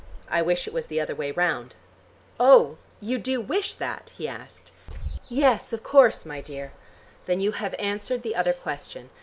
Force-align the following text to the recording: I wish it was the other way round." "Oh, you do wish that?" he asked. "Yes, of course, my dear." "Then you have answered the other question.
I 0.29 0.41
wish 0.41 0.65
it 0.67 0.73
was 0.73 0.87
the 0.87 0.99
other 0.99 1.13
way 1.13 1.29
round." 1.29 1.75
"Oh, 2.39 2.77
you 2.99 3.19
do 3.19 3.39
wish 3.39 3.75
that?" 3.75 4.09
he 4.17 4.27
asked. 4.27 4.71
"Yes, 5.29 5.73
of 5.73 5.83
course, 5.83 6.25
my 6.25 6.41
dear." 6.41 6.71
"Then 7.27 7.39
you 7.39 7.51
have 7.51 7.75
answered 7.77 8.23
the 8.23 8.35
other 8.35 8.51
question. 8.53 9.11